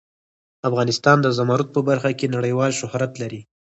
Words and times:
افغانستان 0.69 1.17
د 1.21 1.27
زمرد 1.37 1.67
په 1.75 1.79
برخه 1.89 2.11
کې 2.19 2.33
نړیوال 2.35 2.71
شهرت 2.79 3.11
لري. 3.21 3.41